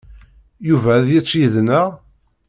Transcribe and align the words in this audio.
Yuba 0.67 0.91
ad 0.97 1.05
yečč 1.13 1.31
yid-neɣ? 1.39 1.89